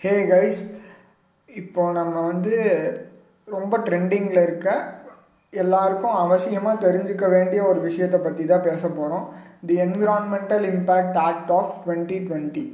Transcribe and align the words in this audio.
Hey 0.00 0.12
guys 0.26 0.60
இப்போ 1.48 1.82
நம்ம 1.90 2.20
வந்து 2.22 2.52
ரொம்ப 3.48 3.74
ட்ரெண்டிங்கில் 3.78 4.40
இருக்க 4.42 4.68
எல்லாருக்கும் 5.52 6.14
அவசியமாக 6.16 6.82
தெரிஞ்சுக்க 6.82 7.24
வேண்டிய 7.28 7.60
ஒரு 7.64 7.80
விஷயத்தை 7.80 8.18
பற்றி 8.18 8.44
தான் 8.44 8.64
பேச 8.64 8.82
போகிறோம் 8.88 9.26
the 9.66 9.76
environmental 9.78 10.64
impact 10.70 11.18
act 11.24 11.52
of 11.52 11.74
twenty 11.82 12.18
twenty 12.20 12.64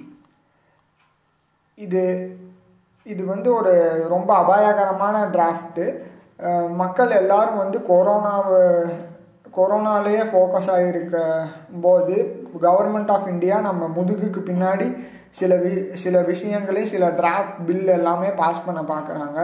இது 1.79 2.05
இது 3.07 3.25
வந்து 3.25 3.51
ஒரு 3.55 3.75
ரொம்ப 4.09 4.31
அபாயகரமான 4.37 5.25
டிராஃப்ட்டு 5.35 5.87
மக்கள் 6.77 7.19
எல்லாரும் 7.19 7.63
வந்து 7.65 7.81
கொரோனாவை 7.87 8.63
கொரோனாலேயே 9.55 10.23
ஃபோக்கஸ் 10.31 10.73
ஆகியிருக்க 10.73 11.19
போது 11.81 12.17
கவர்மெண்ட் 12.63 13.13
ஆஃப் 13.13 13.29
இந்தியா 13.29 13.59
நம்ம 13.61 13.89
முதுகுக்கு 13.95 14.43
பின்னாடி 14.43 14.89
சில 15.39 15.55
வி 15.63 15.73
சில 16.05 16.21
விஷயங்களையும் 16.23 16.93
சில 16.95 17.07
டிராஃப்ட் 17.21 17.59
பில் 17.69 17.89
எல்லாமே 17.99 18.29
பாஸ் 18.43 18.67
பண்ண 18.67 18.81
பார்க்குறாங்க 18.93 19.39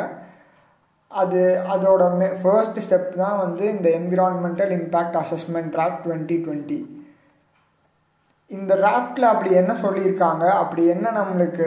அது 1.11 1.41
அதோட 1.75 2.03
மே 2.19 2.29
ஃபர்ஸ்ட் 2.43 2.79
ஸ்டெப் 2.85 3.11
தான் 3.23 3.39
வந்து 3.45 3.65
இந்த 3.75 3.89
environmental 3.99 4.73
impact 4.79 5.19
assessment 5.23 5.73
draft 5.75 6.05
twenty 6.07 6.37
twenty 6.45 6.81
இந்த 8.51 8.73
டிராஃப்டில் 8.75 9.27
அப்படி 9.33 9.51
என்ன 9.61 9.73
சொல்லியிருக்காங்க? 9.83 10.45
அப்படி 10.63 10.83
என்ன 10.95 11.07
நம்மளுக்கு 11.11 11.67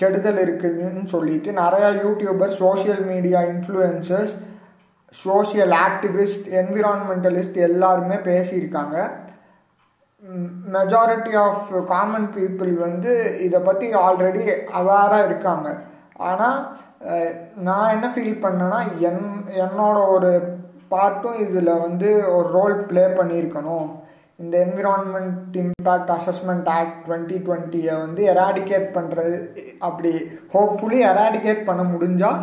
கெடுதல் 0.00 0.40
இருக்குதுன்னு 0.44 1.04
சொல்லிட்டு 1.14 1.50
நிறையா 1.62 1.88
YouTuber 2.04 2.52
social 2.62 3.02
media 3.12 3.40
influencers 3.52 4.34
social 5.14 5.74
activist 5.86 6.46
environmentalist 6.62 7.58
எல்லாருமே 7.68 8.16
பேசியிருக்காங்க. 8.30 8.96
மெஜாரிட்டி 10.74 11.32
ஆஃப் 11.44 11.68
காமன் 11.90 12.28
பீப்புள் 12.36 12.72
வந்து 12.86 13.12
இதை 13.46 13.58
பற்றி 13.60 13.86
ஆல்ரெடி 14.04 14.42
அவேராக 14.78 15.26
இருக்காங்க. 15.26 15.68
ஆனால் 16.28 16.58
நான் 17.66 17.92
என்ன 17.96 18.06
ஃபீல் 18.14 18.42
பண்ணேன்னா 18.44 18.80
என் 19.08 19.24
என்னோட 19.64 19.96
ஒரு 20.14 20.30
பார்ட்டும் 20.90 21.38
இதில் 21.44 21.80
வந்து 21.86 22.08
ஒரு 22.36 22.48
ரோல் 22.48 22.76
ப்ளே 22.90 23.04
பண்ணியிருக்கணும். 23.18 23.88
இந்த 24.38 24.54
environment 24.64 25.54
impact 25.62 26.12
assessment 26.16 26.68
act 26.78 26.98
twenty 27.06 27.36
டுவெண்ட்டியை 27.46 27.94
வந்து 27.98 28.22
எராடிகேட் 28.32 28.88
பண்ணுறது 28.96 29.36
அப்படி 29.78 30.12
ஹோப்ஃபுல்லி 30.54 30.98
எராடிகேட் 31.12 31.62
பண்ண 31.64 31.84
முடிஞ்சால் 31.94 32.40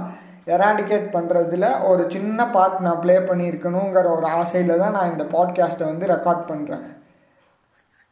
எராடிகேட் 0.55 1.07
பண்ணுறதுல 1.15 1.65
ஒரு 1.89 2.05
சின்ன 2.09 2.47
பார்ட் 2.47 2.83
நான் 2.87 3.01
ப்ளே 3.03 3.15
பண்ணியிருக்கணுங்கிற 3.29 4.07
ஒரு 4.17 4.27
ஆசையில் 4.39 4.81
தான் 4.83 4.97
நான் 4.97 5.11
இந்த 5.11 5.25
பாட்காஸ்ட்டை 5.35 5.85
வந்து 5.85 6.11
ரெக்கார்ட் 6.15 6.43
பண்ணுறேன் 6.49 6.83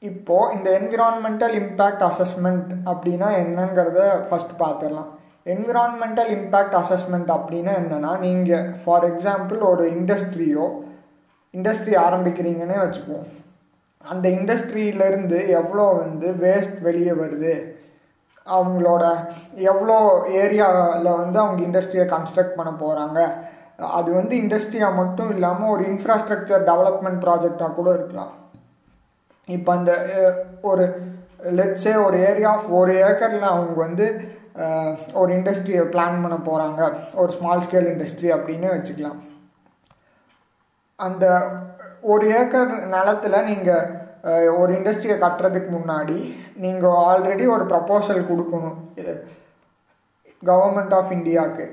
இப்போது 0.10 0.54
இந்த 0.58 0.68
என்விரான்மெண்டல் 0.78 1.56
இம்பேக்ட் 1.62 2.04
அசஸ்மெண்ட் 2.08 2.70
அப்படின்னா 2.92 3.28
என்னங்கிறத 3.42 4.00
ஃபஸ்ட் 4.28 4.54
பார்த்துடலாம். 4.62 5.10
என்விரான்மெண்டல் 5.54 6.32
இம்பேக்ட் 6.38 6.78
அசஸ்மெண்ட் 6.80 7.30
அப்படின்னா 7.36 7.74
என்னென்னா 7.82 8.14
நீங்கள் 8.26 8.66
ஃபார் 8.82 9.06
எக்ஸாம்பிள் 9.12 9.62
ஒரு 9.72 9.84
இண்டஸ்ட்ரியோ 9.98 10.66
இண்டஸ்ட்ரி 11.54 11.96
ஆரம்பிக்கிறீங்கன்னே 12.06 12.80
வச்சுக்குவோம். 12.82 13.30
அந்த 14.04 14.26
இண்டஸ்ட்ரியிலேருந்து 14.40 15.40
எவ்வளோ 15.60 15.86
வந்து 16.02 16.28
வேஸ்ட் 16.44 16.78
வெளியே 16.88 17.14
வருது? 17.22 17.54
அவங்களோட 18.48 19.04
எவ்வளோ 19.72 19.98
ஏரியாவில் 20.44 21.18
வந்து 21.22 21.38
அவங்க 21.46 21.62
இண்டஸ்ட்ரியை 21.70 22.06
கன்ஸ்ட்ரக்ட் 22.16 22.58
பண்ண 22.60 22.72
போகிறாங்க 22.84 23.20
அது 24.00 24.10
வந்து 24.20 24.34
இண்டஸ்ட்ரியாக 24.44 25.00
மட்டும் 25.02 25.32
இல்லாமல் 25.36 25.74
ஒரு 25.74 25.84
இன்ஃப்ராஸ்ட்ரக்சர் 25.92 26.70
டெவலப்மெண்ட் 26.70 27.24
ப்ராஜெக்டாக 27.26 27.76
கூட 27.80 27.90
இருக்கலாம். 27.98 28.32
இப்போ 29.48 29.72
அந்த 29.78 29.94
ஒரு 30.72 30.84
லெட்ஸே 31.58 31.94
ஒரு 32.06 32.18
ஏரியா 32.30 32.50
ஆஃப் 32.56 32.70
ஒரு 32.80 32.94
ஏக்கரில் 33.08 33.52
அவங்க 33.54 33.74
வந்து 33.86 34.06
ஒரு 35.22 35.30
இண்டஸ்ட்ரியை 35.38 35.84
பிளான் 35.94 36.22
பண்ண 36.24 36.38
போகிறாங்க 36.48 36.82
ஒரு 37.22 37.32
ஸ்மால் 37.38 37.64
ஸ்கேல் 37.66 37.92
இண்டஸ்ட்ரி 37.94 38.30
அப்படின்னு 38.38 38.68
வச்சுக்கலாம். 38.74 39.20
அந்த 41.00 41.26
ஒரு 42.14 42.26
ஏக்கர் 42.40 42.72
நிலத்தில் 42.96 43.46
நீங்கள் 43.50 43.88
ஒரு 44.62 44.72
இண்டஸ்ட்ரியை 44.78 45.18
கட்டுறதுக்கு 45.20 45.72
முன்னாடி 45.78 46.18
நீங்கள் 46.64 46.98
ஆல்ரெடி 47.06 47.46
ஒரு 47.56 47.64
ப்ரப்போசல் 47.72 48.28
கொடுக்கணும். 48.32 48.78
கவர்மெண்ட் 50.50 50.94
ஆஃப் 50.98 51.14
இந்தியாவுக்கு 51.18 51.66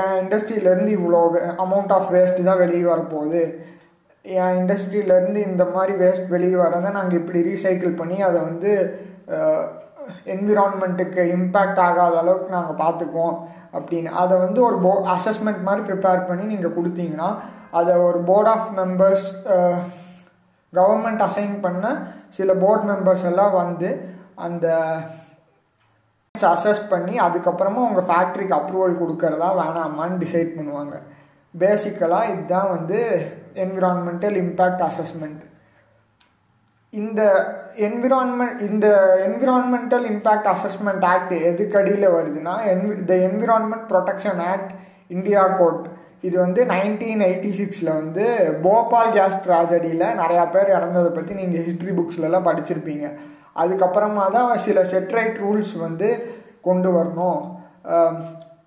என் 0.00 0.18
இண்டஸ்ட்ரியிலேருந்து 0.22 0.92
இவ்வளோ 0.98 1.20
அமௌண்ட் 1.64 1.94
ஆஃப் 1.96 2.12
வேஸ்ட்டு 2.14 2.46
தான் 2.48 2.62
வெளியே 2.64 2.84
வரப்போகுது. 2.92 3.42
என் 4.24 4.56
இண்டஸ்ட்ரியிலேருந்து 4.58 5.38
இந்த 5.50 5.64
மாதிரி 5.74 5.92
வேஸ்ட் 6.02 6.28
வெளியே 6.34 6.58
வரதை 6.64 6.90
நாங்கள் 6.98 7.20
இப்படி 7.20 7.40
ரீசைக்கிள் 7.50 7.98
பண்ணி 8.00 8.18
அதை 8.28 8.38
வந்து 8.48 8.70
என்விரான்மெண்ட்டுக்கு 10.34 11.22
இம்பேக்ட் 11.36 11.80
ஆகாத 11.86 12.14
அளவுக்கு 12.22 12.56
நாங்கள் 12.56 12.80
பார்த்துக்குவோம் 12.82 13.36
அப்படின்னு. 13.76 14.10
அதை 14.22 14.34
வந்து 14.44 14.60
ஒரு 14.68 14.76
போ 14.84 14.92
அசஸ்மெண்ட் 15.16 15.66
மாதிரி 15.66 15.82
ப்ரிப்பேர் 15.88 16.26
பண்ணி 16.30 16.44
நீங்கள் 16.52 16.76
கொடுத்தீங்கன்னா 16.78 17.28
அதை 17.80 17.92
ஒரு 18.08 18.18
board 18.30 18.50
of 18.54 18.70
members 18.80 19.26
government 20.72 21.22
assign 21.28 21.56
பண்ண 21.66 21.86
சில 22.38 22.52
போர்ட் 22.62 22.86
மெம்பர்ஸ் 22.90 23.26
எல்லாம் 23.30 23.54
வந்து 23.62 23.90
அந்த 24.46 24.66
அசஸ் 26.34 26.84
பண்ணி 26.92 27.14
அதுக்கப்புறமா 27.26 27.80
உங்கள் 27.88 28.08
ஃபேக்ட்ரிக்கு 28.10 28.58
அப்ரூவல் 28.58 29.00
கொடுக்கறதா 29.02 29.48
வேணாமான்னு 29.60 30.20
டிசைட் 30.24 30.56
பண்ணுவாங்க. 30.58 30.94
பேசிக்கலாக 31.54 32.30
இதுதான் 32.32 32.70
வந்து 32.74 33.00
என்விரான்மெண்டல் 33.64 34.36
இம்பேக்ட் 34.44 34.84
அசஸ்மெண்ட் 34.90 35.42
இந்த 36.92 37.20
என்விரான்மெண்ட் 37.86 38.60
இந்த 38.68 38.86
என்விரான்மெண்டல் 39.26 40.06
இம்பேக்ட் 40.12 40.48
அசஸ்மெண்ட் 40.54 41.04
ஆக்ட் 41.12 41.34
எதுக்கு 41.50 41.78
அடியில் 41.80 42.14
வருதுன்னா 42.16 42.54
envy 42.72 42.96
the 43.10 43.16
environment 43.28 43.86
protection 43.92 44.40
act 44.52 44.72
India 45.08 45.42
court 45.60 45.86
இது 46.20 46.36
வந்து 46.38 46.60
நைன்டீன் 46.64 47.22
எயிட்டி 47.28 47.52
சிக்ஸில் 47.60 47.96
வந்து 48.00 48.24
போபால் 48.62 49.14
கேஸ் 49.16 49.38
ட்ராஜடியில் 49.46 50.06
நிறையா 50.20 50.44
பேர் 50.50 50.74
இறந்ததை 50.76 51.10
பற்றி 51.12 51.32
நீங்கள் 51.34 51.64
ஹிஸ்ட்ரி 51.66 51.92
புக்ஸ்லலாம் 51.98 52.46
படிச்சிருப்பீங்க. 52.48 53.06
அதுக்கப்புறமா 53.62 54.26
தான் 54.30 54.52
சில 54.58 54.80
செட்ரைட் 54.92 55.40
ரூல்ஸ் 55.44 55.74
வந்து 55.86 56.08
கொண்டு 56.60 56.90
வரணும். 56.96 57.40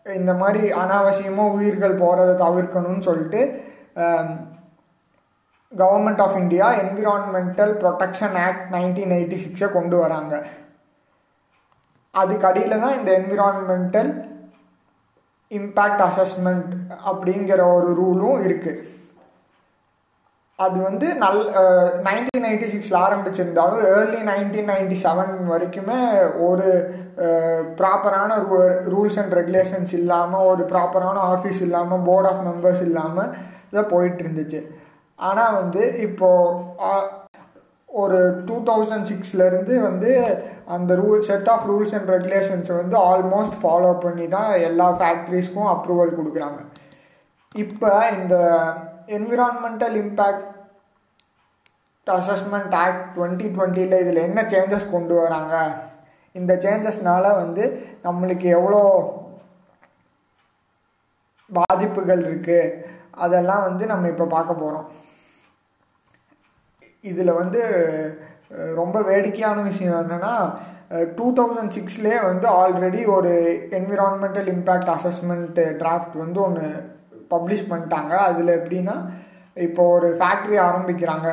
இந்த 0.05 0.33
மாதிரி 0.33 0.63
அனாவசியமாக 0.81 1.55
உயிர்கள் 1.57 2.01
போகிறத 2.01 2.31
தவிர்க்கணும்னு 2.43 3.07
சொல்லிட்டு 3.07 3.41
government 5.81 6.21
of 6.25 6.37
India 6.41 6.67
environmental 6.83 7.73
protection 7.81 8.35
act 8.45 8.65
nineteen 8.75 9.13
eighty 9.17 9.37
சிக்ஸை 9.45 9.69
கொண்டு 9.77 9.95
வராங்க. 10.03 10.33
அதுக்கு 12.13 12.47
அடியில் 12.49 12.83
தான் 12.83 12.97
இந்த 12.99 13.11
என்விரான்மெண்டல் 13.19 14.11
இம்பேக்ட் 15.51 16.03
அசஸ்மெண்ட் 16.09 16.71
அப்படிங்கிற 17.09 17.61
ஒரு 17.77 17.89
ரூலும் 18.01 18.43
இருக்குது 18.47 18.83
அது 20.59 20.77
வந்து 20.87 21.07
நல் 21.23 21.39
நைன்டீன் 22.07 22.47
எயிட்டி 22.49 22.67
சிக்ஸில் 22.73 23.01
ஆரம்பிச்சிருந்தாலும் 23.05 23.81
ஏர்லி 23.95 24.21
நைன்டீன் 24.29 24.69
நைன்டி 24.71 24.97
செவன் 25.03 25.33
வரைக்குமே 25.49 25.97
ஒரு 26.47 26.67
ப்ராப்பரான 27.79 28.37
ரூல்ஸ் 28.93 29.19
அண்ட் 29.21 29.35
ரெகுலேஷன்ஸ் 29.39 29.93
இல்லாமல் 29.99 30.47
ஒரு 30.51 30.63
ப்ராப்பரான 30.71 31.17
ஆஃபீஸ் 31.33 31.61
இல்லாமல் 31.67 32.05
போர்ட் 32.07 32.29
ஆஃப் 32.31 32.41
மெம்பர்ஸ் 32.47 32.83
இல்லாமல் 32.87 33.33
இதை 33.71 33.83
போயிட்டு 33.93 34.23
இருந்துச்சு. 34.23 34.61
ஆனால் 35.19 35.57
வந்து 35.59 35.83
இப்போது 36.07 37.23
ஒரு 37.89 38.17
டூ 38.47 38.55
தௌசண்ட் 38.69 39.09
சிக்ஸ்லேருந்து 39.11 39.75
வந்து 39.87 40.11
அந்த 40.75 40.91
rule 41.01 41.21
set 41.27 41.49
of 41.53 41.67
rules 41.69 41.93
and 41.97 42.09
ரெகுலேஷன்ஸை 42.15 42.73
வந்து 42.81 42.97
ஆல்மோஸ்ட் 43.11 43.57
ஃபாலோ 43.61 43.91
பண்ணி 44.05 44.25
தான் 44.35 44.49
எல்லா 44.69 44.87
ஃபேக்ட்ரிஸ்க்கும் 44.99 45.69
அப்ரூவல் 45.73 46.17
கொடுக்குறாங்க. 46.17 46.59
இப்போ 47.55 47.91
இந்த 48.17 48.35
environmental 49.17 49.95
impact 50.03 50.51
assessment 52.07 52.73
act 52.83 53.05
twenty 53.15 53.47
டுவெண்ட்டியில் 53.55 54.01
இதில் 54.03 54.25
என்ன 54.27 54.41
சேஞ்சஸ் 54.53 54.93
கொண்டு 54.95 55.13
வராங்க? 55.21 55.55
இந்த 56.35 56.53
சேஞ்சஸ்னால் 56.65 57.37
வந்து 57.41 57.63
நம்மளுக்கு 58.07 58.47
எவ்வளோ 58.57 58.81
பாதிப்புகள் 61.49 62.21
இருக்குது 62.29 62.73
அதெல்லாம் 63.25 63.65
வந்து 63.67 63.83
நம்ம 63.91 64.07
இப்போ 64.13 64.25
பார்க்க 64.35 64.61
போகிறோம் 64.61 64.87
இதில் 67.11 67.39
வந்து 67.41 67.61
ரொம்ப 68.79 68.97
வேடிக்கையான 69.09 69.57
விஷயம் 69.69 69.99
என்னென்னா 70.01 70.33
டூ 71.17 71.27
தௌசண்ட் 71.37 71.75
சிக்ஸ்லேயே 71.77 72.19
வந்து 72.29 72.47
ஆல்ரெடி 72.59 73.01
ஒரு 73.15 73.31
என்விரான்மெண்டல் 73.79 74.49
இம்பேக்ட் 74.55 74.91
அசஸ்மெண்ட் 74.95 75.59
டிராஃப்ட் 75.81 76.15
வந்து 76.23 76.39
ஒன்று 76.47 76.67
பப்ளிஷ் 77.33 77.69
பண்ணிட்டாங்க. 77.71 78.13
அதில் 78.29 78.57
எப்படின்னா 78.59 78.95
இப்போ 79.67 79.83
ஒரு 79.95 80.07
ஃபேக்ட்ரி 80.19 80.57
ஆரம்பிக்கிறாங்க. 80.67 81.27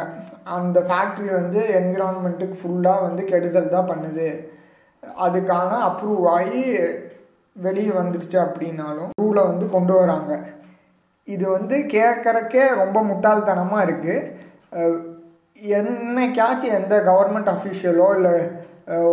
அந்த 0.57 0.79
ஃபேக்ட்ரி 0.89 1.29
வந்து 1.41 1.61
என்விரான்மெண்ட்டுக்கு 1.81 2.57
ஃபுல்லாக 2.63 3.05
வந்து 3.07 3.23
கெடுதல் 3.31 3.75
தான் 3.77 3.91
பண்ணுது. 3.93 4.29
அதுக்கான 5.27 5.71
அப்ரூவ் 5.89 6.25
ஆகி 6.37 6.63
வெளியே 7.57 7.93
வந்துடுச்சு 8.01 8.39
அப்படின்னாலும் 8.47 9.11
ரூலை 9.23 9.43
வந்து 9.53 9.67
கொண்டு 9.77 9.95
வராங்க. 10.01 10.33
இது 11.29 11.45
வந்து 11.57 11.77
கேட்குறக்கே 11.97 12.65
ரொம்ப 12.83 12.99
முட்டாள்தனமாக 13.09 13.87
இருக்குது 13.87 14.17
என்னைக்காச்சும் 15.63 16.77
எந்த 16.77 16.95
கவர்மெண்ட் 17.09 17.51
அஃபிஷியலோ 17.55 18.07
இல்லை 18.17 18.37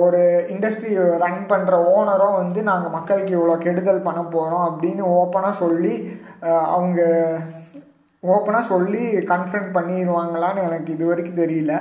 ஒரு 0.03 0.21
இண்டஸ்ட்ரி 0.53 0.91
ரன் 1.23 1.41
பண்ணுற 1.49 1.73
ஓனரோ 1.93 2.27
வந்து 2.41 2.59
நாங்கள் 2.69 2.95
மக்களுக்கு 2.95 3.33
இவ்வளோ 3.37 3.55
கெடுதல் 3.65 4.05
பண்ண 4.07 4.21
போகிறோம் 4.35 4.65
அப்படின்னு 4.69 5.03
ஓப்பனாக 5.17 5.59
சொல்லி 5.63 5.93
அவங்க 6.75 7.01
ஓப்பனாக 8.23 8.69
சொல்லி 8.71 9.03
கன்ஃபரண்ட் 9.33 9.69
பண்ணிடுவாங்களான்னு 9.75 10.65
எனக்கு 10.67 10.89
இது 10.95 11.03
வரைக்கும் 11.09 11.41
தெரியல. 11.43 11.73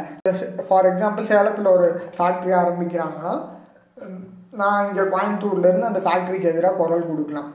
ஃபார் 0.67 0.89
எக்ஸாம்பிள் 0.91 1.31
சேலத்தில் 1.31 1.75
ஒரு 1.77 1.89
ஃபேக்ட்ரி 2.17 2.53
ஆரம்பிக்கிறாங்கன்னா 2.61 3.35
நான் 4.61 4.85
இங்கே 4.89 5.05
கோயம்புத்தூர்லேருந்து 5.15 5.91
அந்த 5.91 6.03
ஃபேக்ட்ரிக்கு 6.05 6.53
எதிராக 6.53 6.79
குரல் 6.83 7.11
கொடுக்கலாம். 7.11 7.51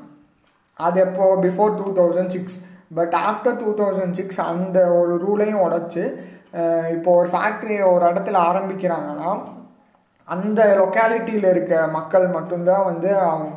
அது 0.79 0.99
எப்போது 1.05 1.41
before 1.47 1.77
two 1.79 1.87
thousand 2.01 2.33
six 2.35 2.57
but 2.97 3.15
after 3.29 3.57
two 3.61 3.69
thousand 3.81 4.17
six 4.19 4.39
அந்த 4.51 4.79
ஒரு 4.99 5.13
ரூலையும் 5.25 5.63
உடச்சி 5.65 6.03
இப்போ 6.95 7.09
ஒரு 7.19 7.29
ஃபேக்ட்ரி 7.33 7.77
ஒரு 7.93 8.03
இடத்துல 8.11 8.39
ஆரம்பிக்கிறாங்கன்னா 8.49 9.29
அந்த 10.27 10.61
லொக்காலிட்டியில் 10.79 11.47
இருக்க 11.53 11.75
மக்கள் 11.97 12.25
மட்டும்தான் 12.35 12.87
வந்து 12.89 13.09
அவங்க 13.29 13.49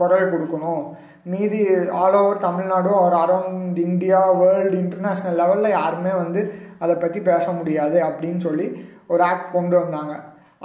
குரல் 0.00 0.30
கொடுக்கணும். 0.32 0.84
மீதி 1.32 1.60
ஆல் 2.02 2.16
ஓவர் 2.20 2.44
தமிழ்நாடு 2.44 2.90
ஒரு 3.04 3.16
அரௌண்ட் 3.24 3.78
இந்தியா 3.88 4.20
வேர்ல்டு 4.40 4.76
இன்டர்நேஷ்னல் 4.82 5.38
லெவலில் 5.40 5.76
யாருமே 5.78 6.12
வந்து 6.22 6.40
அதை 6.82 6.94
பற்றி 7.02 7.20
பேச 7.30 7.44
முடியாது 7.58 7.98
அப்படின்னு 8.08 8.40
சொல்லி 8.46 8.66
ஒரு 9.12 9.22
ஆக்ட் 9.30 9.54
கொண்டு 9.56 9.74
வந்தாங்க. 9.80 10.14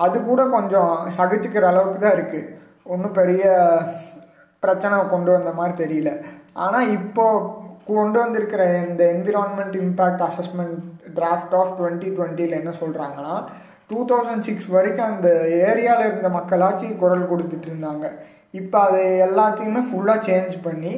அது 0.06 0.18
கூட 0.30 0.42
கொஞ்சம் 0.56 0.94
சகிச்சுக்கிற 1.18 1.68
அளவுக்கு 1.72 2.00
தான் 2.00 2.18
இருக்குது 2.18 2.50
ஒன்றும் 2.94 3.18
பெரிய 3.20 3.46
பிரச்சனை 4.64 4.98
கொண்டு 5.14 5.32
வந்த 5.36 5.52
மாதிரி 5.60 5.76
தெரியல. 5.84 6.12
ஆனால் 6.66 6.92
இப்போது 6.98 7.66
கொண்டு 7.90 8.18
வந்திருக்கிற 8.24 8.64
இந்த 8.86 9.02
environment 9.16 9.76
impact 9.84 10.24
assessment 10.30 10.78
draft 11.18 11.56
of 11.60 11.74
twenty 11.80 12.10
டுவெண்ட்டியில் 12.16 12.60
என்ன 12.62 12.72
சொல்கிறாங்கன்னா 12.82 13.36
டூ 13.92 14.00
தௌசண்ட் 14.12 14.46
சிக்ஸ் 14.48 14.70
வரைக்கும் 14.76 15.10
அந்த 15.12 15.30
ஏரியாவில் 15.68 16.10
இருந்த 16.10 16.30
மக்களாச்சும் 16.30 16.98
குரல் 17.04 17.30
கொடுத்துட்டு 17.32 17.68
இருந்தாங்க. 17.72 18.06
இப்போ 18.54 18.78
அது 18.88 19.02
எல்லாத்தையுமே 19.28 19.82
ஃபுல்லாக 19.90 20.26
சேஞ்ச் 20.28 20.56
பண்ணி 20.66 20.94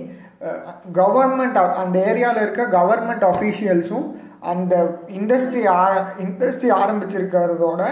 கவர்மெண்ட் 0.99 1.57
அந்த 1.83 1.95
ஏரியாவில் 2.09 2.43
இருக்க 2.45 2.65
கவர்மெண்ட் 2.77 3.25
அஃபீஷியல்ஸும் 3.31 4.07
அந்த 4.51 4.73
இண்டஸ்ட்ரி 5.19 5.63
ஆர 5.79 5.93
இண்டஸ்ட்ரி 6.25 6.69
ஆரம்பிச்சிருக்கிறதோட 6.81 7.83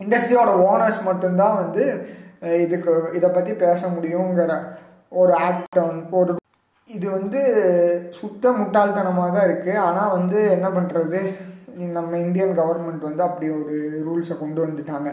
இண்டஸ்ட்ரியோட 0.00 0.52
ஓனர்ஸ் 0.68 1.00
மட்டும்தான் 1.08 1.56
வந்து 1.62 1.84
இதுக்கு 2.64 2.92
இதை 3.18 3.28
பற்றி 3.28 3.52
பேச 3.64 3.88
முடியுங்கிற 3.88 4.54
ஒரு 5.22 5.32
ஆக்ட் 5.48 5.80
ஒரு 6.20 6.32
இது 6.90 7.06
வந்து 7.10 7.40
சுத்த 8.10 8.50
முட்டாள்தனமாக 8.52 9.30
தான் 9.32 9.46
இருக்குது 9.48 9.78
ஆனால் 9.78 10.10
வந்து 10.10 10.38
என்ன 10.50 10.68
பண்ணுறது 10.68 11.20
நம்ம 11.92 12.12
இந்தியன் 12.16 12.52
கவர்மெண்ட் 12.58 13.08
வந்து 13.08 13.22
அப்படி 13.22 13.46
ஒரு 13.50 13.76
ரூல்ஸை 14.06 14.34
கொண்டு 14.38 14.60
வந்துட்டாங்க. 14.66 15.10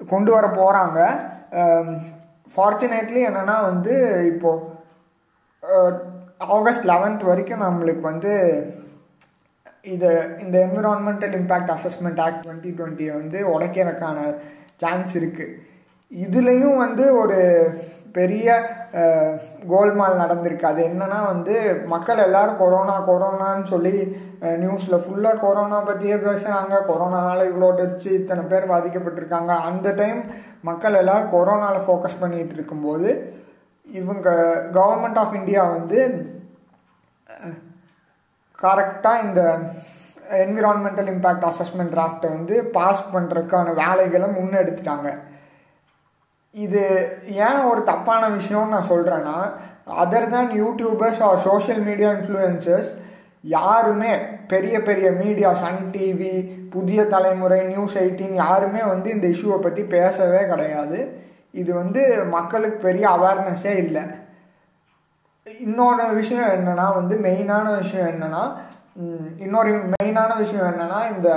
கொண்டு 0.00 0.30
வர 0.32 0.46
போகிறாங்க 0.50 0.98
ஃபார்ச்சுனேட்லி 2.48 3.20
என்னென்னா 3.26 3.56
வந்து 3.62 3.94
இப்போது 4.32 4.64
ஆகஸ்ட் 6.50 6.84
லெவன்த் 6.84 7.22
வரைக்கும் 7.22 7.64
நம்மளுக்கு 7.66 8.02
வந்து 8.02 8.32
இது 9.84 10.08
இந்த 10.38 10.56
environmental 10.58 11.34
impact 11.34 11.72
assessment 11.76 12.20
act 12.20 12.42
twenty 12.44 12.70
டுவெண்ட்டியை 12.70 13.12
வந்து 13.14 13.38
உடைக்கிறதுக்கான 13.54 14.18
சான்ஸ் 14.76 15.12
இருக்குது 15.16 15.54
இதுலேயும் 16.10 16.76
வந்து 16.76 17.04
ஒரு 17.18 17.38
பெரிய 18.18 18.48
கோல்மால் 19.72 20.20
நடந்திருக்கு. 20.22 20.64
அது 20.70 20.80
என்னன்னா 20.90 21.18
வந்து 21.32 21.54
மக்கள் 21.92 22.24
எல்லாரும் 22.26 22.60
கொரோனா 22.62 22.96
கொரோனான்னு 23.08 23.66
சொல்லி 23.72 23.96
நியூஸில் 24.62 25.02
ஃபுல்லாக 25.04 25.42
கொரோனா 25.44 25.78
பற்றியே 25.88 26.16
பேசுகிறாங்க 26.26 26.74
கொரோனானால 26.90 27.48
இவ்வளோ 27.50 27.70
டச்சு 27.80 28.10
இத்தனை 28.20 28.44
பேர் 28.52 28.70
பாதிக்கப்பட்டிருக்காங்க. 28.72 29.52
அந்த 29.70 29.88
டைம் 30.00 30.20
மக்கள் 30.70 31.00
எல்லோரும் 31.02 31.34
கொரோனாவில் 31.36 31.86
ஃபோக்கஸ் 31.88 32.20
பண்ணிகிட்டு 32.22 32.56
இருக்கும்போது 32.58 33.10
இவங்க 33.86 34.28
கவர்மெண்ட் 34.78 35.20
ஆஃப் 35.22 35.36
இந்தியா 35.40 35.62
வந்து 35.76 35.98
கரெக்டாக 38.58 39.24
இந்த 39.26 39.40
என்விரான்மெண்டல் 40.44 41.08
இம்பேக்ட் 41.12 41.48
அசஸ்மெண்ட் 41.48 41.92
டிராஃப்டை 41.94 42.28
வந்து 42.36 42.54
பாஸ் 42.76 43.02
பண்ணுறதுக்கான 43.14 43.74
வேலைகளை 43.82 44.28
முன்னெடுத்துட்டாங்க. 44.38 45.08
இது 46.64 46.82
ஏன் 47.46 47.58
ஒரு 47.70 47.80
தப்பான 47.90 48.22
விஷயம்னு 48.36 48.74
நான் 48.74 48.90
சொல்கிறேன்னா 48.92 49.38
other 50.02 50.28
than 50.34 50.52
YouTubers 50.62 51.20
or 51.26 51.40
social 51.48 51.82
media 51.88 52.10
influencers 52.16 52.88
யாருமே 53.56 54.12
பெரிய 54.52 54.76
பெரிய 54.82 55.08
மீடியா 55.22 55.50
சன் 55.62 55.82
டிவி 55.94 56.32
புதிய 56.74 57.00
தலைமுறை 57.14 57.58
நியூஸ் 57.72 57.96
எயிட்டீன் 58.02 58.34
யாருமே 58.44 58.82
வந்து 58.92 59.08
இந்த 59.16 59.26
இஷ்யூவை 59.34 59.58
பற்றி 59.58 59.82
பேசவே 59.96 60.40
கிடையாது. 60.52 60.98
இது 61.60 61.70
வந்து 61.74 62.02
மக்களுக்கு 62.36 62.78
பெரிய 62.86 63.04
அவேர்னஸே 63.16 63.74
இல்லை. 63.84 64.04
இன்னொன்று 65.66 66.06
விஷயம் 66.20 66.50
என்னன்னா 66.56 66.86
வந்து 66.98 67.14
மெயினான 67.26 67.66
விஷயம் 67.82 68.10
என்னென்னா 68.14 68.42
இன்னொரு 69.44 69.72
மெயினான 69.94 70.30
விஷயம் 70.42 70.68
என்னென்னா 70.72 71.00
இந்த 71.14 71.28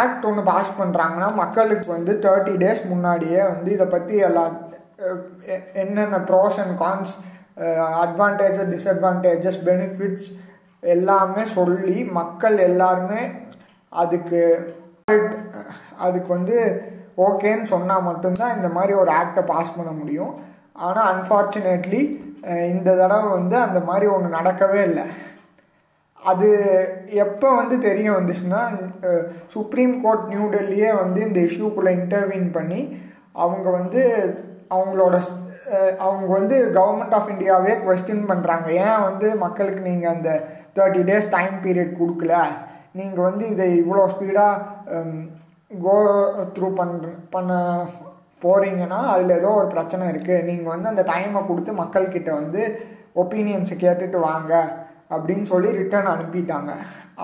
ஆக்ட் 0.00 0.26
ஒன்று 0.28 0.42
பாஸ் 0.42 0.70
பண்ணுறாங்கன்னா 0.80 1.28
மக்களுக்கு 1.34 1.88
வந்து 1.92 2.12
தேர்ட்டி 2.26 2.54
டேஸ் 2.62 2.82
முன்னாடியே 2.92 3.40
வந்து 3.42 3.70
இதை 3.72 3.86
பற்றி 3.86 4.16
எல்லா 4.28 4.44
என்னென்ன 5.82 6.20
pros 6.30 6.60
and 6.62 6.76
cons 6.82 7.12
advantages 8.04 8.72
disadvantages 8.74 9.60
benefits 9.68 10.28
எல்லாமே 10.94 11.42
சொல்லி 11.58 11.98
மக்கள் 12.20 12.56
எல்லாருமே 12.68 13.22
அதுக்கு 14.02 14.40
அதுக்கு 16.06 16.30
வந்து 16.36 16.56
ஓகேன்னு 17.26 17.66
சொன்னால் 17.72 18.06
மட்டும்தான் 18.08 18.56
இந்த 18.56 18.68
மாதிரி 18.68 18.92
ஒரு 19.02 19.10
ஆக்டை 19.20 19.42
பாஸ் 19.50 19.76
பண்ண 19.76 19.90
முடியும். 19.90 20.32
ஆனால் 20.84 21.08
அன்ஃபார்ச்சுனேட்லி 21.14 22.00
இந்த 22.74 22.88
தடவை 23.00 23.28
வந்து 23.38 23.56
அந்த 23.56 23.80
மாதிரி 23.88 24.06
ஒன்று 24.06 24.36
நடக்கவே 24.38 24.80
இல்லை. 24.88 25.04
அது 26.30 26.48
எப்போ 27.24 27.48
வந்து 27.60 27.76
தெரிய 27.86 28.08
வந்துச்சுன்னா 28.12 28.60
சுப்ரீம் 29.54 29.94
கோர்ட் 30.04 30.26
நியூ 30.32 30.44
டெல்லியே 30.54 30.90
வந்து 31.02 31.20
இந்த 31.28 31.40
இஷ்யூக்குள்ளே 31.48 31.92
இன்டர்வீன் 32.00 32.48
பண்ணி 32.56 32.80
அவங்க 33.44 33.66
வந்து 33.78 34.02
அவங்களோட 34.74 35.14
அவங்க 36.06 36.28
வந்து 36.38 36.56
கவர்மெண்ட் 36.78 37.16
ஆஃப் 37.18 37.30
இந்தியாவே 37.32 37.72
கொஸ்டின் 37.84 38.28
பண்ணுறாங்க 38.30 38.68
ஏன் 38.86 39.04
வந்து 39.08 39.26
மக்களுக்கு 39.44 39.82
நீங்கள் 39.90 40.14
அந்த 40.14 40.30
தேர்ட்டி 40.76 41.02
டேஸ் 41.10 41.28
டைம் 41.36 41.56
பீரியட் 41.64 41.98
கொடுக்கல? 42.00 42.34
நீங்கள் 42.98 43.26
வந்து 43.28 43.44
இதை 43.54 43.66
இவ்வளோ 43.82 44.04
ஸ்பீடாக 44.12 45.02
கோ 45.84 45.96
த்ரூ 46.54 46.68
பண்ண 46.78 47.10
பண்ண 47.34 47.52
போகிறீங்கன்னா 48.42 49.00
அதில் 49.12 49.36
ஏதோ 49.40 49.50
ஒரு 49.58 49.68
பிரச்சனை 49.74 50.04
இருக்குது 50.12 50.46
நீங்கள் 50.48 50.72
வந்து 50.74 50.92
அந்த 50.92 51.02
டைமை 51.12 51.42
கொடுத்து 51.46 51.72
மக்கள்கிட்ட 51.82 52.30
வந்து 52.40 52.62
ஒப்பீனியன்ஸை 53.22 53.76
கேட்டுட்டு 53.84 54.18
வாங்க. 54.20 54.52
அப்படின்னு 55.16 55.46
சொல்லி 55.52 55.68
ரிட்டர்ன் 55.80 56.12
அனுப்பிட்டாங்க. 56.14 56.70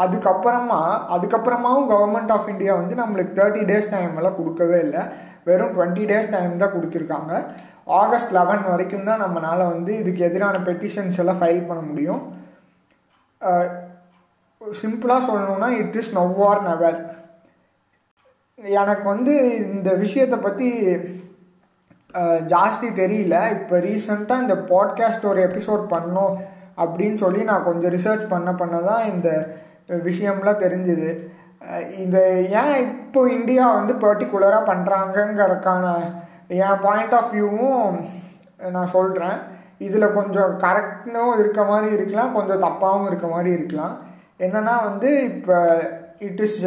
அதுக்கப்புறமா 0.03 0.81
அதுக்கப்புறமாவும் 1.15 1.89
கவர்மெண்ட் 1.93 2.33
ஆஃப் 2.37 2.51
இந்தியா 2.53 2.73
வந்து 2.81 2.95
நம்மளுக்கு 3.03 3.37
தேர்ட்டி 3.41 3.63
டேஸ் 3.71 3.93
டைம் 3.95 4.17
எல்லாம் 4.21 4.39
கொடுக்கவே 4.41 4.79
இல்லை. 4.87 5.03
வெறும் 5.49 5.75
டுவெண்ட்டி 5.77 6.05
டேஸ் 6.11 6.33
டைம் 6.37 6.63
தான் 6.63 6.75
கொடுத்துருக்காங்க. 6.77 7.33
ஆகஸ்ட் 8.01 8.35
லெவன் 8.39 8.65
வரைக்கும் 8.71 9.07
தான் 9.11 9.23
நம்மளால் 9.25 9.71
வந்து 9.75 9.93
இதுக்கு 10.01 10.27
எதிரான 10.27 10.57
பெட்டிஷன்ஸ் 10.67 11.21
எல்லாம் 11.23 11.41
ஃபைல் 11.43 11.69
பண்ண 11.69 11.83
முடியும். 11.91 12.23
சிம்பிளாக 14.81 15.27
சொல்லணும்னா 15.29 15.69
it 15.83 15.97
is 16.01 16.13
now 16.19 16.39
or 16.49 16.63
never 16.69 16.99
எனக்கு 18.79 19.05
வந்து 19.13 19.35
இந்த 19.75 19.91
விஷயத்தை 20.05 20.39
பற்றி 20.47 20.69
ஜாஸ்தி 22.53 22.89
தெரியல. 23.01 23.37
இப்போ 23.57 23.75
ரீசெண்டாக 23.87 24.45
இந்த 24.45 24.55
பாட்காஸ்ட் 24.71 25.29
ஒரு 25.33 25.41
எபிசோட் 25.49 25.85
பண்ணோம். 25.93 26.35
அப்படின்னு 26.85 27.19
சொல்லி 27.25 27.43
நான் 27.51 27.67
கொஞ்சம் 27.69 27.95
ரிசர்ச் 27.97 28.25
பண்ண 28.33 28.51
பண்ண 28.61 28.77
தான் 28.91 29.05
இந்த 29.13 29.29
விஷயம்லாம் 30.09 30.63
தெரிஞ்சுது. 30.65 31.11
இதை 32.05 32.23
ஏன் 32.63 32.75
இப்போ 32.87 33.21
இந்தியா 33.37 33.65
வந்து 33.79 33.95
பர்டிகுலராக 34.05 34.69
பண்ணுறாங்கங்கிறதுக்கான 34.71 35.85
என் 36.65 36.83
பாயிண்ட் 36.87 37.15
ஆஃப் 37.19 37.33
வியூவும் 37.35 37.97
நான் 38.75 38.95
சொல்கிறேன் 38.97 39.39
இதில் 39.87 40.15
கொஞ்சம் 40.19 40.53
கரெக்டும் 40.65 41.35
இருக்க 41.41 41.61
மாதிரி 41.71 41.89
இருக்கலாம் 41.97 42.35
கொஞ்சம் 42.37 42.63
தப்பாகவும் 42.67 43.09
இருக்க 43.11 43.27
மாதிரி 43.35 43.51
இருக்கலாம். 43.59 43.95
என்னென்னா 44.45 44.75
வந்து 44.89 45.11
இப்போ 45.33 45.57
it 46.29 46.41
is 46.47 46.59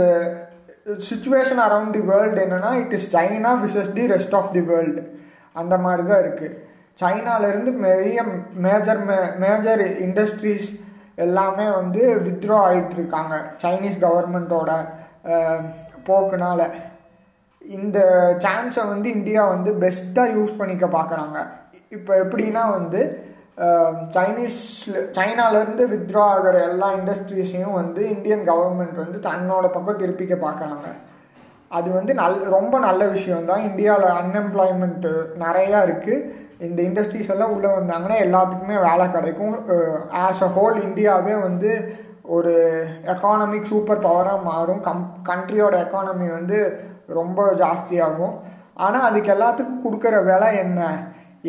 situation 1.10 1.62
around 1.66 1.96
the 1.98 2.04
world 2.12 2.44
என்னென்னா 2.46 2.72
it 2.84 2.96
is 2.98 3.10
China 3.16 3.52
versus 3.64 3.92
the 3.98 4.06
rest 4.14 4.38
of 4.40 4.54
the 4.58 4.64
world 4.72 5.02
அந்த 5.62 5.76
மாதிரி 5.86 6.04
தான் 6.12 6.24
இருக்குது 6.24 6.58
சைனாலேருந்து 6.98 7.72
பெரிய 7.84 8.22
மேஜர் 8.66 9.02
மே 9.10 9.18
மேஜர் 9.44 9.82
இண்டஸ்ட்ரீஸ் 10.08 10.68
எல்லாமே 11.26 11.66
வந்து 11.80 12.02
வித்ட்ரா 12.26 12.58
ஆகிட்டுருக்காங்க 12.68 13.36
சைனீஸ் 13.64 13.98
கவர்மெண்ட்டோட 14.06 14.72
போக்குனால். 16.08 16.66
இந்த 17.62 18.00
சான்ஸை 18.46 18.84
வந்து 18.94 19.08
இந்தியா 19.18 19.42
வந்து 19.56 19.72
பெஸ்ட்டாக 19.84 20.34
யூஸ் 20.38 20.58
பண்ணிக்க 20.60 20.86
பார்க்குறாங்க 20.98 21.38
இப்போ 21.98 22.12
எப்படின்னா 22.24 22.64
வந்து 22.78 23.02
சைனீஸில் 24.16 25.00
சைனாலேருந்து 25.18 25.84
வித்ரா 25.94 26.24
ஆகிற 26.36 26.56
எல்லா 26.70 26.88
இண்டஸ்ட்ரீஸையும் 27.00 27.78
வந்து 27.82 28.02
இந்தியன் 28.16 28.46
கவர்மெண்ட் 28.52 29.02
வந்து 29.04 29.18
தன்னோட 29.30 29.66
பக்கம் 29.76 30.00
திருப்பிக்க 30.02 30.36
பார்க்குறாங்க 30.46 30.88
அது 31.72 31.90
வந்து 31.98 32.14
நல் 32.22 32.38
ரொம்ப 32.56 32.76
நல்ல 32.88 33.04
விஷயம்தான். 33.08 33.66
இந்தியாவில் 33.70 34.16
அன்எம்ப்ளாய்மெண்ட்டு 34.22 35.12
நிறையா 35.44 35.82
இருக்குது 35.88 36.26
இந்த 36.68 36.80
இண்டஸ்ட்ரீஸ் 36.88 37.32
எல்லாம் 37.34 37.54
உள்ளே 37.56 37.70
வந்தாங்கன்னா 37.78 38.18
எல்லாத்துக்குமே 38.26 38.78
வேலை 38.88 39.06
கிடைக்கும். 39.16 39.54
ஆஸ் 40.26 40.44
அ 40.48 40.50
ஹோல் 40.58 40.78
இந்தியாவே 40.88 41.36
வந்து 41.48 41.72
ஒரு 42.36 42.54
எக்கானமிக் 43.14 43.70
சூப்பர் 43.72 44.04
பவராக 44.08 44.46
மாறும். 44.50 44.82
கம் 44.88 45.02
கண்ட்ரியோட 45.30 45.76
எக்கானமி 45.86 46.28
வந்து 46.38 46.60
ரொம்ப 47.20 47.40
ஜாஸ்தியாகும். 47.64 48.36
ஆனால் 48.86 49.08
அதுக்கு 49.08 49.34
எல்லாத்துக்கும் 49.36 49.84
கொடுக்குற 49.86 50.16
விலை 50.30 50.52
என்ன? 50.66 50.82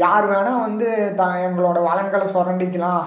யார் 0.04 0.26
வேணால் 0.32 0.64
வந்து 0.66 0.88
த 1.20 1.22
எங்களோட 1.46 1.78
வளங்களை 1.90 2.26
சுரண்டிக்கலாம். 2.34 3.06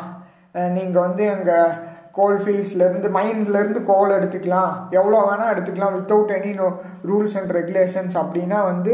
நீங்கள் 0.78 1.06
வந்து 1.08 1.24
எங்கள் 1.36 1.76
கோல் 2.18 2.38
ஃபீல்ட்ஸ்லேருந்து 2.44 3.10
மைண்ட்லேருந்து 3.16 3.80
கோல் 3.90 4.16
எடுத்துக்கலாம். 4.18 4.74
எவ்வளோ 4.98 5.18
வேணால் 5.30 5.52
எடுத்துக்கலாம். 5.54 5.96
Without 5.98 6.36
any 6.38 6.52
no 6.60 6.68
rules 7.10 7.36
and 7.40 7.52
regulations 7.60 8.16
அப்படின்னா 8.22 8.60
வந்து 8.72 8.94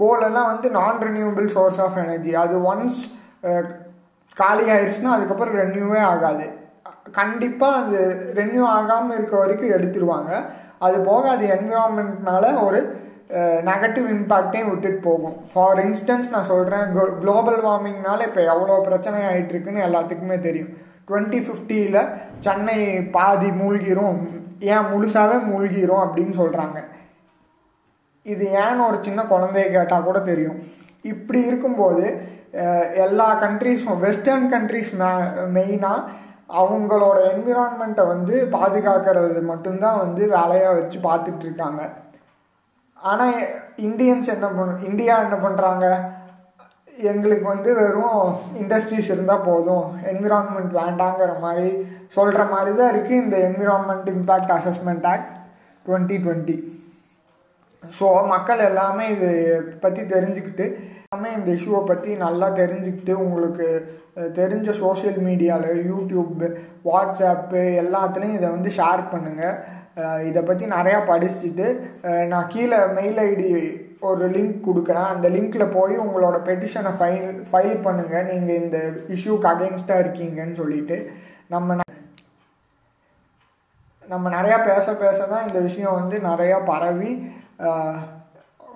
கோலெல்லாம் 0.00 0.50
வந்து 0.52 0.68
நான் 0.78 1.02
ரினியூவபிள் 1.08 1.48
சோர்ஸ் 1.56 1.80
ஆஃப் 1.84 1.98
எனர்ஜி 2.04 2.32
அது 2.44 2.56
ஒன்ஸ் 2.70 3.00
காலி 4.40 4.64
ஆயிடுச்சுன்னா 4.74 5.12
அதுக்கப்புறம் 5.16 5.58
ரெனியூவே 5.62 6.00
ஆகாது. 6.12 6.46
கண்டிப்பாக 7.18 7.78
அது 7.82 8.00
ரெனியூ 8.38 8.64
ஆகாமல் 8.78 9.16
இருக்க 9.18 9.34
வரைக்கும் 9.42 9.74
எடுத்துருவாங்க. 9.76 10.32
அது 10.86 10.96
போக 11.10 11.24
அது 11.34 11.44
என்விரான்மெண்ட்னால 11.54 12.44
ஒரு 12.66 12.80
நெகட்டிவ் 13.68 14.06
இம்பேக்டையும் 14.16 14.68
விட்டுட்டு 14.72 15.00
போகும். 15.06 15.34
ஃபார் 15.52 15.80
இன்ஸ்டன்ஸ் 15.86 16.28
நான் 16.34 16.50
சொல்கிறேன் 16.52 16.92
குளோபல் 17.22 17.58
வார்மிங்னால 17.66 18.26
இப்போ 18.28 18.42
எவ்வளோ 18.52 18.76
பிரச்சனை 18.88 19.18
ஆகிட்டுருக்குன்னு 19.30 19.86
எல்லாத்துக்குமே 19.88 20.38
தெரியும். 20.46 20.70
டுவெண்ட்டி 21.08 21.40
ஃபிஃப்டியில் 21.46 22.00
சென்னை 22.46 22.78
பாதி 23.16 23.50
மூழ்கிரும். 23.60 24.20
ஏன் 24.74 24.88
முழுசாகவே 24.92 25.36
மூழ்கிரும் 25.50 26.04
அப்படின்னு 26.04 26.34
சொல்கிறாங்க 26.42 26.78
இது 28.34 28.44
ஏன்னு 28.64 28.86
ஒரு 28.88 28.98
சின்ன 29.06 29.20
குழந்தைய 29.32 29.66
கேட்டால் 29.76 30.08
கூட 30.08 30.18
தெரியும். 30.30 30.58
இப்படி 31.12 31.40
இருக்கும்போது 31.50 32.04
எல்லா 33.04 33.28
கண்ட்ரீஸும் 33.44 34.02
வெஸ்டர்ன் 34.06 34.46
கண்ட்ரீஸ் 34.54 34.92
மே 35.00 35.10
மெயினாக 35.56 36.08
அவங்களோட 36.60 37.16
என்விரான்மெண்ட்டை 37.32 38.04
வந்து 38.12 38.34
பாதுகாக்கிறது 38.54 39.40
மட்டும்தான் 39.50 39.98
வந்து 40.04 40.22
வேலையாக 40.36 40.76
வச்சு 40.78 40.98
பார்த்துட்ருக்காங்க. 41.08 41.82
ஆனால் 42.98 43.36
இந்தியன்ஸ் 43.88 44.30
என்ன 44.36 44.46
பண்ண 44.54 44.86
இந்தியா 44.90 45.16
என்ன 45.26 45.36
பண்ணுறாங்க 45.44 45.86
எங்களுக்கு 47.10 47.46
வந்து 47.52 47.70
வெறும் 47.80 48.22
இண்டஸ்ட்ரீஸ் 48.62 49.12
இருந்தால் 49.14 49.46
போதும். 49.48 49.86
என்விரான்மெண்ட் 50.12 50.72
வேண்டாங்கிற 50.80 51.32
மாதிரி 51.44 51.68
சொல்கிற 52.16 52.42
மாதிரி 52.54 52.72
தான் 52.80 52.92
இருக்குது 52.92 53.22
இந்த 53.24 53.36
environment 53.48 54.08
impact 54.14 54.54
assessment 54.58 55.06
act 55.12 55.30
twenty 55.86 56.16
twenty 56.24 56.56
so 57.82 58.06
மக்கள் 58.26 58.60
எல்லாமே 58.60 59.04
இது 59.08 59.28
பற்றி 59.80 60.02
தெரிஞ்சுக்கிட்டு 60.06 60.64
எல்லாமே 61.02 61.30
இந்த 61.34 61.50
இஷ்யூவை 61.52 61.82
பற்றி 61.84 62.10
நல்லா 62.16 62.48
தெரிஞ்சுக்கிட்டு 62.56 63.12
உங்களுக்கு 63.14 63.66
தெரிஞ்ச 64.36 64.70
சோஷியல் 64.80 65.18
மீடியாவில் 65.22 65.82
யூடியூப்பு 65.86 66.46
வாட்ஸ்அப்பு 66.84 67.60
எல்லாத்துலேயும் 67.82 68.38
இதை 68.38 68.48
வந்து 68.50 68.70
ஷேர் 68.70 69.02
பண்ணுங்கள் 69.10 69.56
இதை 70.24 70.40
பற்றி 70.42 70.64
நிறையா 70.68 70.98
படிச்சுட்டு 71.06 71.66
நான் 72.28 72.50
கீழே 72.52 72.80
மெயில் 72.94 73.20
ஐடி 73.24 73.48
ஒரு 74.02 74.24
லிங்க் 74.28 74.66
கொடுக்குறேன். 74.66 75.08
அந்த 75.08 75.26
லிங்க்கில் 75.28 75.72
போய் 75.72 75.94
உங்களோட 75.96 76.36
பெட்டிஷனை 76.44 76.92
ஃபைல் 76.98 77.40
ஃபைல் 77.50 77.78
பண்ணுங்கள் 77.84 78.28
நீங்கள் 78.28 78.60
இந்த 78.62 78.78
இஷ்யூக்கு 79.08 79.48
அகேன்ஸ்டாக 79.48 80.02
இருக்கீங்கன்னு 80.04 80.54
சொல்லிட்டு 80.54 80.96
நம்ம 81.48 81.78
நம்ம 84.04 84.26
நிறையா 84.30 84.58
பேச 84.64 84.86
பேச 84.94 85.18
தான் 85.24 85.46
இந்த 85.48 85.58
விஷயம் 85.60 85.94
வந்து 85.94 86.16
நிறையா 86.20 86.58
பரவி 86.64 87.10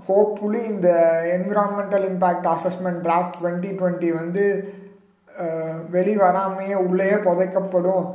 ஹோப்ஃபுல்லி 0.07 0.61
இந்த 0.73 0.89
environmental 1.37 2.07
impact 2.11 2.49
assessment 2.55 3.03
draft 3.07 3.37
twenty 3.39 3.71
twenty 3.81 4.09
வந்து 4.21 4.45
வெளி 5.95 6.15
வராமையே 6.23 6.77
உள்ளேயே 6.87 7.17
புதைக்கப்படும். 7.27 8.07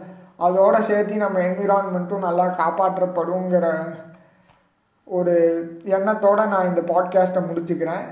அதோடு 0.47 0.79
சேர்த்து 0.89 1.23
நம்ம 1.23 1.39
என்விரான்மெண்ட்டும் 1.47 2.27
நல்லா 2.27 2.45
காப்பாற்றப்படுங்கிற 2.61 3.67
ஒரு 5.17 5.35
எண்ணத்தோடு 5.97 6.45
நான் 6.53 6.69
இந்த 6.71 6.81
பாட்காஸ்ட்டை 6.91 7.41
முடிச்சுக்கிறேன். 7.49 8.05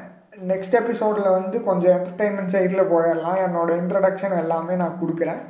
நெக்ஸ்ட் 0.51 0.77
எபிசோடில் 0.79 1.35
வந்து 1.37 1.57
கொஞ்சம் 1.67 1.95
என்டர்டெயின்மெண்ட் 1.97 2.53
சைடில் 2.55 2.89
போயிடலாம். 2.93 3.39
என்னோடய 3.45 3.81
இன்ட்ரடக்ஷன் 3.81 4.39
எல்லாமே 4.43 4.75
நான் 4.81 4.99
கொடுக்குறேன். 5.01 5.41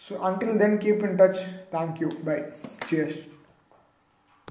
So 0.00 0.14
until 0.28 0.58
then 0.62 0.78
keep 0.84 1.04
in 1.08 1.18
touch 1.20 1.42
thank you 1.76 2.08
bye 2.26 2.38
cheers 2.88 3.18